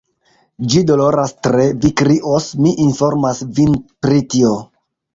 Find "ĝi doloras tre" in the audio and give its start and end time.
0.71-1.67